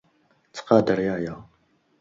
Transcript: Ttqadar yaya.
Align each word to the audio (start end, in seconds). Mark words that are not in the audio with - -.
Ttqadar 0.49 0.99
yaya. 1.07 1.35